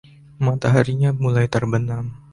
Mataharinya 0.45 1.11
mulai 1.23 1.45
terbenam. 1.53 2.05